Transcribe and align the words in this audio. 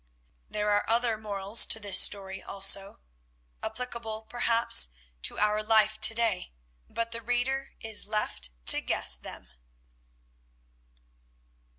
There 0.49 0.71
are 0.71 0.89
other 0.89 1.15
morals 1.15 1.63
to 1.67 1.79
this 1.79 2.01
story 2.01 2.41
also, 2.41 3.01
applicable, 3.61 4.23
perhaps, 4.23 4.89
to 5.21 5.37
our 5.37 5.61
life 5.61 5.99
to 6.01 6.15
day, 6.15 6.53
but 6.89 7.11
the 7.11 7.21
reader 7.21 7.73
is 7.81 8.07
left 8.07 8.49
to 8.65 8.81
guess 8.81 9.15
them. 9.15 9.49